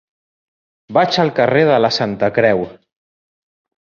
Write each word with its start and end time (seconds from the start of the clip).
Vaig 0.97 1.19
al 1.23 1.29
carrer 1.39 1.61
de 1.71 1.75
la 1.85 1.91
Santa 1.97 2.31
Creu. 2.39 2.65